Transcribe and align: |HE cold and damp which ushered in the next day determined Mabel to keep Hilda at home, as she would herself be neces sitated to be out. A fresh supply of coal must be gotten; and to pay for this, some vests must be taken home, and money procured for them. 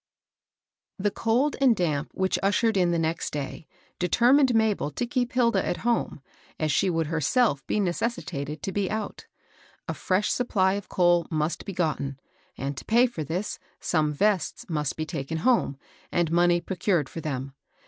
|HE 1.03 1.11
cold 1.11 1.55
and 1.61 1.75
damp 1.75 2.09
which 2.15 2.39
ushered 2.41 2.75
in 2.75 2.89
the 2.89 2.97
next 2.97 3.29
day 3.31 3.67
determined 3.99 4.55
Mabel 4.55 4.89
to 4.89 5.05
keep 5.05 5.33
Hilda 5.33 5.63
at 5.63 5.77
home, 5.85 6.23
as 6.59 6.71
she 6.71 6.89
would 6.89 7.05
herself 7.05 7.63
be 7.67 7.79
neces 7.79 8.15
sitated 8.17 8.63
to 8.63 8.71
be 8.71 8.89
out. 8.89 9.27
A 9.87 9.93
fresh 9.93 10.31
supply 10.31 10.73
of 10.73 10.89
coal 10.89 11.27
must 11.29 11.65
be 11.65 11.73
gotten; 11.73 12.19
and 12.57 12.75
to 12.77 12.85
pay 12.85 13.05
for 13.05 13.23
this, 13.23 13.59
some 13.79 14.11
vests 14.11 14.65
must 14.67 14.95
be 14.95 15.05
taken 15.05 15.37
home, 15.37 15.77
and 16.11 16.31
money 16.31 16.61
procured 16.61 17.07
for 17.07 17.21
them. 17.21 17.53